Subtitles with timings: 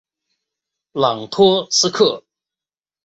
[0.93, 2.23] 朗托斯克。